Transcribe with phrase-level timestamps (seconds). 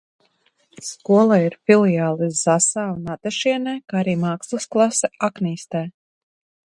[0.85, 5.85] Skolai ir filiāles Zasā un Atašienē, kā arī mākslas klase Aknīstē.